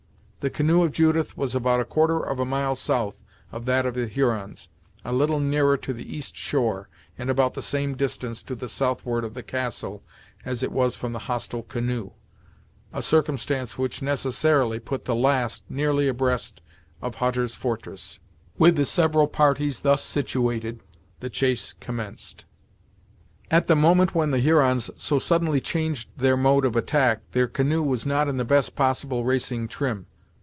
[0.43, 3.15] The canoe of Judith was about a quarter of a mile south
[3.51, 4.69] of that of the Hurons,
[5.05, 9.23] a little nearer to the east shore, and about the same distance to the southward
[9.23, 10.01] of the castle
[10.43, 12.09] as it was from the hostile canoe,
[12.91, 16.63] a circumstance which necessarily put the last nearly abreast
[17.03, 18.17] of Hutter's fortress.
[18.57, 20.81] With the several parties thus situated
[21.19, 22.45] the chase commenced.
[23.51, 27.83] At the moment when the Hurons so suddenly changed their mode of attack their canoe
[27.83, 30.07] was not in the best possible racing trim.